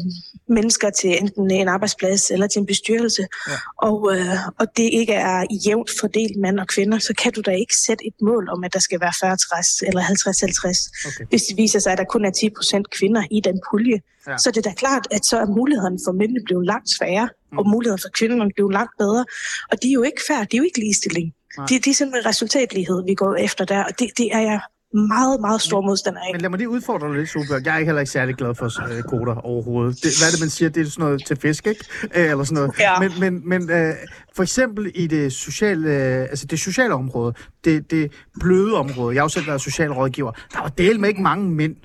mennesker 0.49 0.89
til 0.89 1.17
enten 1.21 1.51
en 1.51 1.67
arbejdsplads 1.67 2.31
eller 2.31 2.47
til 2.47 2.59
en 2.59 2.65
bestyrelse, 2.65 3.27
Ja. 3.47 3.53
og, 3.81 4.15
øh, 4.17 4.35
og 4.59 4.67
det 4.77 4.89
ikke 4.93 5.13
er 5.13 5.45
jævnt 5.67 5.89
fordelt 5.99 6.37
mand 6.39 6.59
og 6.59 6.67
kvinder, 6.67 6.99
så 6.99 7.13
kan 7.23 7.31
du 7.33 7.41
da 7.41 7.51
ikke 7.51 7.73
sætte 7.85 8.07
et 8.07 8.13
mål 8.21 8.49
om, 8.49 8.63
at 8.63 8.73
der 8.73 8.79
skal 8.79 8.99
være 9.01 9.13
40-60 9.13 9.87
eller 9.87 10.01
50-50. 10.01 11.07
Okay. 11.07 11.25
Hvis 11.29 11.43
det 11.43 11.57
viser 11.57 11.79
sig, 11.79 11.91
at 11.91 11.97
der 11.97 12.03
kun 12.03 12.25
er 12.25 12.31
10 12.31 12.49
procent 12.49 12.89
kvinder 12.89 13.23
i 13.31 13.39
den 13.43 13.59
pulje, 13.71 13.99
Ja. 14.27 14.37
så 14.37 14.49
er 14.49 14.51
det 14.51 14.65
da 14.65 14.73
klart, 14.73 15.07
at 15.11 15.25
så 15.25 15.37
er 15.39 15.45
mulighederne 15.45 15.99
for 16.05 16.11
mændene 16.11 16.39
blevet 16.45 16.65
langt 16.65 16.89
sværere. 16.97 17.29
Og 17.57 17.69
mulighederne 17.69 18.01
for 18.01 18.09
kvinderne 18.19 18.51
blevet 18.55 18.73
langt 18.73 18.93
bedre. 18.97 19.25
Og 19.71 19.75
det 19.81 19.87
er 19.89 19.93
jo 19.93 20.03
ikke 20.03 20.21
fair, 20.27 20.39
det 20.39 20.53
er 20.53 20.57
jo 20.57 20.63
ikke 20.63 20.79
ligestilling. 20.79 21.33
Nej. 21.57 21.65
Det, 21.65 21.85
det 21.85 21.91
er 21.91 21.95
simpelthen 21.95 22.29
resultatlighed, 22.29 23.03
vi 23.05 23.13
går 23.13 23.35
efter 23.35 23.65
der, 23.65 23.83
og 23.83 23.99
det, 23.99 24.07
det 24.17 24.27
er 24.31 24.39
jeg 24.39 24.59
meget, 24.93 25.41
meget 25.41 25.61
stor 25.61 25.81
modstander 25.81 26.19
af. 26.19 26.29
Men 26.33 26.41
lad 26.41 26.49
mig 26.49 26.57
lige 26.57 26.69
udfordre 26.69 27.07
dig 27.07 27.15
lidt, 27.15 27.29
Solbjørg. 27.29 27.65
Jeg 27.65 27.81
er 27.81 27.85
heller 27.85 27.99
ikke 27.99 28.11
særlig 28.11 28.35
glad 28.35 28.55
for 28.55 28.97
øh, 28.97 29.03
kvoter 29.03 29.35
overhovedet. 29.35 30.03
Det, 30.03 30.11
hvad 30.19 30.27
er 30.27 30.31
det, 30.31 30.39
man 30.39 30.49
siger? 30.49 30.69
Det 30.69 30.81
er 30.81 30.89
sådan 30.89 31.05
noget 31.05 31.25
til 31.25 31.37
fisk, 31.37 31.67
ikke? 31.67 31.85
Øh, 32.15 32.31
eller 32.31 32.43
sådan 32.43 32.55
noget. 32.55 32.79
Ja. 32.79 32.99
Men, 32.99 33.11
men, 33.19 33.49
men 33.49 33.71
øh, 33.71 33.93
for 34.35 34.43
eksempel 34.43 34.91
i 34.95 35.07
det 35.07 35.33
sociale, 35.33 35.89
øh, 35.89 36.21
altså 36.21 36.45
det 36.45 36.59
sociale 36.59 36.93
område, 36.93 37.33
det, 37.63 37.91
det 37.91 38.11
bløde 38.39 38.73
område, 38.73 39.15
jeg 39.15 39.21
har 39.21 39.25
jo 39.25 39.29
selv 39.29 39.47
været 39.47 39.61
socialrådgiver, 39.61 40.31
der 40.53 40.61
var 40.61 40.69
del 40.69 40.99
med 40.99 41.09
ikke 41.09 41.21
mange 41.21 41.49
mænd. 41.49 41.75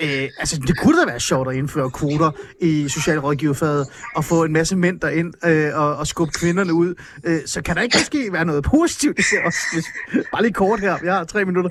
Øh, 0.00 0.28
altså, 0.38 0.56
det 0.66 0.78
kunne 0.78 1.00
da 1.00 1.06
være 1.06 1.20
sjovt 1.20 1.48
at 1.48 1.56
indføre 1.56 1.90
kvoter 1.90 2.30
i 2.60 2.88
socialrådgiverfaget 2.88 3.86
og 4.14 4.24
få 4.24 4.44
en 4.44 4.52
masse 4.52 4.76
mænd 4.76 5.00
derind 5.00 5.46
øh, 5.46 5.78
og, 5.78 5.96
og 5.96 6.06
skubbe 6.06 6.32
kvinderne 6.32 6.74
ud. 6.74 6.94
Øh, 7.24 7.40
så 7.46 7.62
kan 7.62 7.76
der 7.76 7.82
ikke 7.82 7.98
måske 7.98 8.32
være 8.32 8.44
noget 8.44 8.64
positivt 8.64 9.18
i 9.18 9.22
det 9.30 9.38
også? 9.44 9.58
Hvis, 9.72 9.84
bare 10.32 10.42
lige 10.42 10.52
kort 10.52 10.80
her. 10.80 10.98
Jeg 11.04 11.14
har 11.14 11.24
tre 11.24 11.44
minutter. 11.44 11.70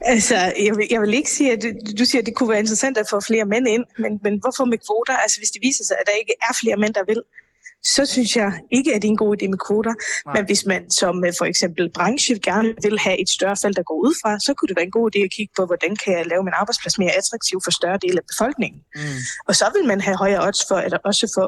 Altså, 0.00 0.34
jeg 0.66 0.76
vil, 0.76 0.86
jeg 0.90 1.00
vil 1.00 1.14
ikke 1.14 1.30
sige, 1.30 1.52
at 1.52 1.62
du, 1.62 1.68
du 1.98 2.04
siger, 2.04 2.22
at 2.22 2.26
det 2.26 2.34
kunne 2.34 2.48
være 2.48 2.58
interessant 2.58 2.98
at 2.98 3.06
få 3.10 3.20
flere 3.20 3.44
mænd 3.44 3.68
ind, 3.68 3.84
men, 3.98 4.20
men 4.22 4.40
hvorfor 4.42 4.64
med 4.64 4.78
kvoter? 4.86 5.16
Altså, 5.24 5.40
hvis 5.40 5.50
det 5.50 5.62
viser 5.62 5.84
sig, 5.84 5.96
at 6.00 6.06
der 6.06 6.16
ikke 6.22 6.34
er 6.48 6.52
flere 6.60 6.76
mænd, 6.76 6.94
der 6.94 7.04
vil, 7.06 7.20
så 7.84 8.06
synes 8.06 8.36
jeg 8.36 8.52
ikke, 8.70 8.94
at 8.94 9.02
det 9.02 9.08
er 9.08 9.10
en 9.10 9.16
god 9.16 9.36
idé 9.36 9.48
med 9.48 9.58
kvoter. 9.58 9.94
Nej. 10.26 10.34
Men 10.36 10.44
hvis 10.44 10.66
man 10.66 10.90
som 10.90 11.24
øh, 11.24 11.32
for 11.38 11.44
eksempel 11.44 11.90
branche 11.94 12.38
gerne 12.38 12.74
vil 12.82 12.98
have 12.98 13.20
et 13.20 13.28
større 13.28 13.56
felt, 13.62 13.76
der 13.76 13.82
går 13.82 13.94
ud 13.94 14.14
fra, 14.22 14.40
så 14.40 14.54
kunne 14.54 14.68
det 14.68 14.76
være 14.76 14.84
en 14.84 14.90
god 14.90 15.10
idé 15.10 15.20
at 15.24 15.30
kigge 15.30 15.52
på, 15.56 15.66
hvordan 15.66 15.96
kan 15.96 16.12
jeg 16.18 16.26
lave 16.26 16.42
min 16.42 16.52
arbejdsplads 16.56 16.98
mere 16.98 17.12
attraktiv 17.12 17.60
for 17.64 17.70
større 17.70 17.98
del 18.02 18.16
af 18.18 18.24
befolkningen. 18.28 18.80
Mm. 18.94 19.00
Og 19.48 19.56
så 19.56 19.64
vil 19.74 19.88
man 19.88 20.00
have 20.00 20.16
højere 20.16 20.46
odds 20.46 20.64
for, 20.68 20.76
at 20.76 20.92
også 21.04 21.32
få 21.38 21.44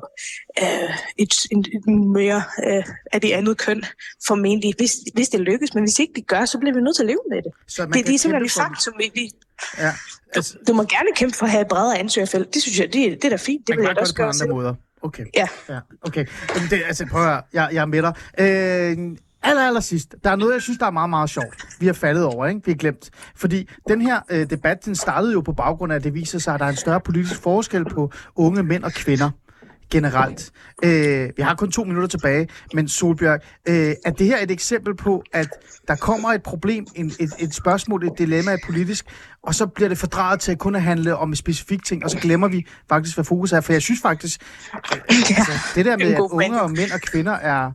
øh, 0.63 0.91
et, 1.19 1.35
et 1.51 1.87
mere 2.21 2.43
øh, 2.67 2.85
af 3.13 3.21
det 3.21 3.33
andet 3.33 3.59
køn 3.59 3.85
formentlig, 4.27 4.75
hvis, 4.77 4.93
hvis 5.15 5.29
det 5.29 5.41
lykkes. 5.41 5.75
Men 5.75 5.85
hvis 5.85 5.99
ikke 5.99 6.13
det 6.17 6.27
gør, 6.27 6.45
så 6.45 6.59
bliver 6.59 6.75
vi 6.75 6.81
nødt 6.81 6.97
til 6.97 7.03
at 7.03 7.07
leve 7.07 7.25
med 7.31 7.43
det. 7.43 7.53
Så 7.69 7.87
Det, 7.87 8.07
det 8.07 8.15
er 8.15 8.19
simpelthen 8.19 8.45
et 8.45 8.53
faktum. 8.53 8.95
Vi, 8.99 9.11
vi, 9.15 9.31
Ja, 9.79 9.93
altså, 10.35 10.57
du 10.69 10.73
må 10.73 10.83
gerne 10.83 11.09
kæmpe 11.17 11.37
for 11.37 11.45
at 11.47 11.51
have 11.51 11.63
et 11.63 11.69
bredere 11.69 11.99
ansøgerfelt. 11.99 12.55
Det 12.55 12.63
synes 12.63 12.79
jeg, 12.81 12.93
det, 12.93 13.23
det 13.23 13.25
er 13.25 13.29
da 13.29 13.37
fint. 13.37 13.67
Det 13.67 13.77
man 13.77 13.79
vil 13.79 13.89
jeg 13.89 13.99
også 13.99 14.15
gøre 14.15 14.33
på 14.33 14.43
andre 14.43 14.55
måder. 14.55 14.75
Okay. 15.03 15.25
Ja. 15.37 15.49
Ja, 15.69 15.79
okay. 16.03 16.27
Jamen, 16.55 16.71
det, 16.71 16.83
altså, 16.87 17.07
prøv 17.11 17.23
at 17.23 17.29
høre. 17.29 17.43
Jeg, 17.53 17.69
jeg 17.73 17.81
er 17.81 17.87
med 17.87 18.03
dig. 18.03 18.15
Øh, 18.39 19.17
aller, 19.43 19.63
aller 19.63 19.81
sidst. 19.81 20.15
Der 20.25 20.31
er 20.31 20.37
noget, 20.37 20.53
jeg 20.53 20.63
synes, 20.63 20.79
der 20.79 20.87
er 20.87 20.91
meget, 20.91 21.11
meget 21.11 21.31
sjovt. 21.31 21.65
Vi 21.81 21.87
har 21.87 21.93
faldet 21.93 22.25
over, 22.25 22.47
ikke? 22.47 22.61
Vi 22.65 22.73
har 22.73 22.77
glemt. 22.77 23.11
Fordi 23.37 23.69
den 23.89 24.01
her 24.01 24.21
øh, 24.31 24.51
debat, 24.51 24.85
den 24.85 24.95
startede 24.95 25.33
jo 25.33 25.41
på 25.41 25.53
baggrund 25.53 25.93
af, 25.93 25.97
at 25.97 26.05
det 26.05 26.15
viser 26.15 26.39
sig, 26.39 26.55
at 26.55 26.61
der 26.61 26.67
er 26.67 26.71
en 26.71 26.77
større 26.77 27.01
politisk 27.01 27.43
forskel 27.43 27.85
på 27.85 28.11
unge 28.37 28.63
mænd 28.63 28.85
og 28.85 28.93
kvinder 28.93 29.31
generelt. 29.93 30.51
Øh, 30.85 31.31
vi 31.37 31.43
har 31.43 31.55
kun 31.55 31.71
to 31.73 31.85
minutter 31.85 32.09
tilbage, 32.09 32.49
men 32.75 32.89
Solbjørg, 32.89 33.41
øh, 33.69 33.95
er 34.05 34.11
det 34.11 34.27
her 34.27 34.39
et 34.43 34.51
eksempel 34.51 34.97
på, 34.97 35.23
at 35.33 35.49
der 35.89 35.97
kommer 35.97 36.29
et 36.29 36.43
problem, 36.43 36.87
en, 36.95 37.07
et, 37.21 37.31
et 37.39 37.55
spørgsmål, 37.55 38.07
et 38.07 38.19
dilemma 38.19 38.57
politisk, 38.67 39.07
og 39.43 39.55
så 39.55 39.67
bliver 39.67 39.89
det 39.89 39.99
fordraget 39.99 40.41
til 40.41 40.57
kun 40.57 40.75
at 40.75 40.83
handle 40.83 41.17
om 41.17 41.29
en 41.29 41.37
specifik 41.37 41.85
ting, 41.85 42.05
og 42.05 42.11
så 42.11 42.19
glemmer 42.19 42.49
vi 42.49 42.67
faktisk, 42.89 43.17
hvad 43.17 43.25
fokus 43.25 43.53
er. 43.53 43.61
For 43.61 43.73
jeg 43.73 43.83
synes 43.83 44.01
faktisk, 44.03 44.43
øh, 44.75 45.01
altså, 45.11 45.53
det 45.75 45.85
der 45.85 45.93
er 45.93 45.97
med, 45.97 46.15
at 46.15 46.21
unge 46.21 46.61
og 46.61 46.71
mænd 46.71 46.93
og 46.93 47.01
kvinder 47.01 47.33
er, 47.33 47.73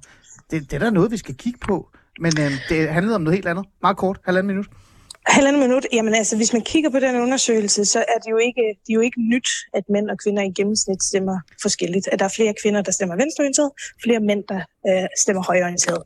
det, 0.51 0.71
det 0.71 0.73
er 0.73 0.79
der 0.79 0.89
noget, 0.89 1.11
vi 1.11 1.17
skal 1.17 1.35
kigge 1.35 1.59
på. 1.59 1.89
Men 2.19 2.33
øh, 2.39 2.51
det 2.69 2.89
handlede 2.89 3.15
om 3.15 3.21
noget 3.21 3.37
helt 3.37 3.47
andet. 3.47 3.65
Meget 3.81 3.97
kort, 3.97 4.19
halvanden 4.25 4.47
minut. 4.47 4.67
Halvandet 5.37 5.61
minut. 5.61 5.85
Jamen 5.93 6.15
altså, 6.15 6.35
hvis 6.37 6.53
man 6.53 6.61
kigger 6.61 6.89
på 6.89 6.99
den 6.99 7.15
undersøgelse, 7.15 7.85
så 7.85 7.99
er 7.99 8.19
det 8.23 8.31
jo 8.31 8.37
ikke, 8.37 8.61
det 8.83 8.89
er 8.89 8.93
jo 8.93 8.99
ikke 8.99 9.21
nyt, 9.21 9.49
at 9.73 9.83
mænd 9.89 10.09
og 10.09 10.17
kvinder 10.23 10.43
i 10.43 10.51
gennemsnit 10.51 11.03
stemmer 11.03 11.39
forskelligt. 11.61 12.07
At 12.11 12.19
der 12.19 12.25
er 12.25 12.33
flere 12.35 12.53
kvinder, 12.61 12.81
der 12.81 12.91
stemmer 12.91 13.15
venstreorienteret, 13.15 13.71
flere 14.03 14.19
mænd, 14.19 14.43
der 14.49 14.61
øh, 14.89 15.07
stemmer 15.23 15.43
højreorienteret. 15.43 16.03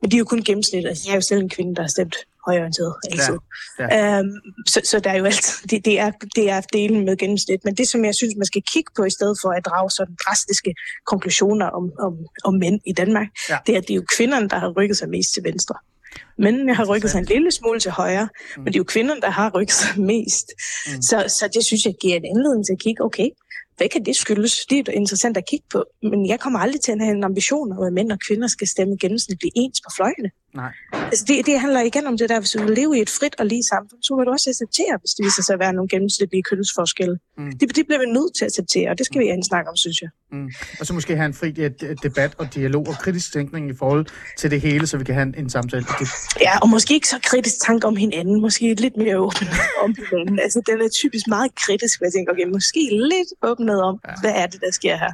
Men 0.00 0.10
de 0.10 0.16
er 0.16 0.18
jo 0.18 0.24
kun 0.24 0.42
gennemsnit. 0.42 0.86
Altså, 0.86 1.04
jeg 1.06 1.12
er 1.12 1.16
jo 1.16 1.20
selv 1.20 1.40
en 1.42 1.48
kvinde, 1.48 1.74
der 1.76 1.82
har 1.82 1.88
stemt 1.88 2.16
højreorienteret. 2.46 2.94
Altså. 3.12 3.32
Ja, 3.78 4.18
Øhm, 4.18 4.32
så, 4.72 4.80
så 4.84 5.00
der 5.00 5.10
er 5.10 5.18
jo 5.18 5.24
alt, 5.24 5.46
det, 5.70 5.84
det, 5.84 5.98
er, 5.98 6.10
det 6.36 6.50
er 6.50 6.60
delen 6.60 7.04
med 7.04 7.16
gennemsnit. 7.16 7.60
Men 7.64 7.74
det, 7.74 7.88
som 7.88 8.04
jeg 8.04 8.14
synes, 8.14 8.34
man 8.36 8.46
skal 8.46 8.62
kigge 8.72 8.90
på, 8.96 9.04
i 9.04 9.10
stedet 9.10 9.36
for 9.42 9.50
at 9.50 9.64
drage 9.64 9.90
sådan 9.90 10.16
drastiske 10.24 10.74
konklusioner 11.06 11.66
om, 11.66 11.84
om, 11.98 12.12
om 12.44 12.54
mænd 12.54 12.80
i 12.86 12.92
Danmark, 12.92 13.28
Ja. 13.48 13.54
ja. 13.54 13.58
det 13.66 13.72
er, 13.74 13.78
at 13.78 13.84
det 13.88 13.94
er 13.94 14.00
jo 14.02 14.04
kvinderne, 14.16 14.48
der 14.48 14.58
har 14.58 14.70
rykket 14.78 14.96
sig 14.96 15.08
mest 15.08 15.34
til 15.34 15.44
venstre. 15.44 15.74
Mændene 16.38 16.74
har 16.74 16.84
rykket 16.84 17.10
sig 17.10 17.18
en 17.18 17.24
lille 17.24 17.50
smule 17.50 17.80
til 17.80 17.90
højre, 17.90 18.28
mm. 18.56 18.62
men 18.62 18.66
det 18.66 18.74
er 18.74 18.80
jo 18.80 18.84
kvinderne, 18.84 19.20
der 19.20 19.30
har 19.30 19.50
rykket 19.54 19.74
sig 19.74 20.00
mest. 20.12 20.46
Mm. 20.86 21.02
Så, 21.02 21.24
så 21.28 21.50
det 21.54 21.64
synes 21.64 21.84
jeg 21.84 21.94
giver 22.02 22.16
en 22.16 22.24
anledning 22.24 22.66
til 22.66 22.72
at 22.72 22.78
kigge, 22.78 23.04
okay, 23.04 23.28
hvad 23.76 23.88
kan 23.88 24.04
det 24.04 24.16
skyldes? 24.16 24.66
Det 24.70 24.88
er 24.88 24.92
interessant 24.92 25.36
at 25.36 25.46
kigge 25.46 25.66
på, 25.72 25.84
men 26.02 26.26
jeg 26.26 26.40
kommer 26.40 26.58
aldrig 26.58 26.80
til 26.80 26.92
at 26.92 27.00
have 27.00 27.16
en 27.16 27.24
ambition 27.24 27.72
om, 27.72 27.82
at 27.82 27.92
mænd 27.92 28.12
og 28.12 28.18
kvinder 28.28 28.48
skal 28.48 28.68
stemme 28.68 28.96
gennemsnitligt 29.00 29.52
ens 29.56 29.80
på 29.80 29.90
fløjene. 29.96 30.30
Nej. 30.54 30.72
Altså 30.92 31.24
det, 31.28 31.46
det 31.46 31.60
handler 31.60 31.80
igen 31.80 32.06
om 32.06 32.18
det 32.18 32.28
der, 32.28 32.40
hvis 32.40 32.50
du 32.50 32.62
vil 32.62 32.74
leve 32.76 32.98
i 32.98 33.00
et 33.00 33.10
frit 33.10 33.34
og 33.38 33.46
lige 33.46 33.64
samfund, 33.64 34.02
så 34.02 34.14
må 34.14 34.24
du 34.24 34.30
også 34.30 34.50
acceptere, 34.50 34.98
hvis 35.00 35.10
det 35.10 35.24
viser 35.24 35.42
sig 35.42 35.52
at 35.54 35.60
være 35.60 35.72
nogle 35.72 35.88
gennemsnitlige 35.88 36.42
kønsforskelle. 36.42 37.18
Mm. 37.38 37.44
Mm. 37.44 37.58
Det, 37.58 37.76
det 37.76 37.86
bliver 37.86 37.98
vi 37.98 38.06
nødt 38.06 38.32
til 38.36 38.44
at 38.44 38.50
acceptere, 38.50 38.90
og 38.90 38.98
det 38.98 39.06
skal 39.06 39.20
vi 39.20 39.26
have 39.26 39.36
en 39.36 39.44
snak 39.44 39.64
om, 39.68 39.76
synes 39.76 40.02
jeg. 40.02 40.10
Mm. 40.32 40.50
Og 40.80 40.86
så 40.86 40.92
måske 40.94 41.16
have 41.16 41.26
en 41.26 41.34
fri 41.34 41.50
debat 42.02 42.34
og 42.38 42.54
dialog 42.54 42.88
og 42.88 42.94
kritisk 42.94 43.32
tænkning 43.32 43.70
i 43.70 43.74
forhold 43.74 44.06
til 44.38 44.50
det 44.50 44.60
hele, 44.60 44.86
så 44.86 44.96
vi 44.98 45.04
kan 45.04 45.14
have 45.14 45.26
en, 45.26 45.34
en 45.38 45.50
samtale. 45.50 45.84
Det, 45.98 46.08
Ja, 46.40 46.58
og 46.58 46.68
måske 46.68 46.94
ikke 46.94 47.08
så 47.08 47.18
kritisk 47.22 47.56
tanke 47.66 47.86
om 47.86 47.96
hinanden, 47.96 48.40
måske 48.40 48.74
lidt 48.74 48.96
mere 48.96 49.18
åben 49.18 49.48
om 49.84 49.94
hinanden. 49.98 50.38
Altså, 50.38 50.62
den 50.66 50.80
er 50.80 50.88
typisk 50.88 51.26
meget 51.28 51.50
kritisk, 51.54 51.98
hvor 51.98 52.06
jeg 52.06 52.12
tænker, 52.12 52.32
okay, 52.32 52.46
måske 52.52 52.80
lidt 52.92 53.30
åbnet 53.42 53.82
om, 53.82 54.00
ja. 54.08 54.14
hvad 54.20 54.32
er 54.34 54.46
det, 54.46 54.60
der 54.60 54.70
sker 54.72 54.96
her? 54.96 55.12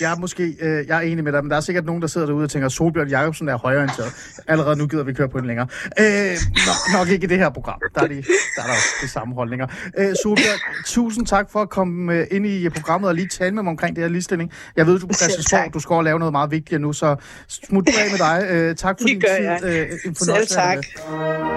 jeg 0.00 0.12
er 0.12 0.16
måske 0.16 0.56
øh, 0.60 0.86
jeg 0.86 0.96
er 0.96 1.00
enig 1.00 1.24
med 1.24 1.32
dig, 1.32 1.44
men 1.44 1.50
der 1.50 1.56
er 1.56 1.60
sikkert 1.60 1.84
nogen, 1.84 2.02
der 2.02 2.08
sidder 2.08 2.26
derude 2.26 2.44
og 2.44 2.50
tænker, 2.50 2.68
Solbjørn 2.68 3.08
Jacobsen 3.08 3.48
er 3.48 3.56
højreorienteret. 3.58 4.12
Allerede 4.48 4.75
nu 4.76 4.86
gider 4.86 5.04
vi 5.04 5.12
køre 5.12 5.28
på 5.28 5.38
den 5.38 5.46
længere. 5.46 5.66
Øh, 6.00 6.36
nok, 6.66 6.76
nok 6.98 7.08
ikke 7.08 7.24
i 7.24 7.26
det 7.28 7.38
her 7.38 7.50
program. 7.50 7.80
Der 7.94 8.00
er, 8.00 8.06
de, 8.06 8.14
der 8.14 8.62
er 8.62 8.66
der 8.66 8.72
også 8.72 8.88
de 9.02 9.08
samme 9.08 9.34
holdninger. 9.34 9.66
Øh, 9.98 10.14
Solbjørn, 10.22 10.58
tusind 10.86 11.26
tak 11.26 11.50
for 11.50 11.62
at 11.62 11.68
komme 11.70 12.14
øh, 12.14 12.26
ind 12.30 12.46
i 12.46 12.68
programmet 12.68 13.08
og 13.08 13.14
lige 13.14 13.28
tale 13.28 13.54
med 13.54 13.62
mig 13.62 13.70
omkring 13.70 13.96
det 13.96 14.04
her 14.04 14.08
ligestilling. 14.08 14.52
Jeg 14.76 14.86
ved, 14.86 14.98
du 14.98 15.06
på 15.06 15.14
Christiansborg, 15.14 15.74
du 15.74 15.80
skal 15.80 15.92
over 15.94 16.02
lave 16.02 16.18
noget 16.18 16.32
meget 16.32 16.50
vigtigt 16.50 16.80
nu, 16.80 16.92
så 16.92 17.16
smut 17.48 17.88
af 17.88 18.10
med 18.10 18.18
dig. 18.18 18.46
Øh, 18.50 18.76
tak 18.76 18.96
for 19.00 19.06
Det 19.06 19.14
din 19.14 19.20
tid. 19.20 19.44
jeg. 19.44 19.60
Øh, 19.64 19.88
en 20.06 20.14
Selv 20.14 20.46
tak. 20.46 20.76
med. 20.76 21.55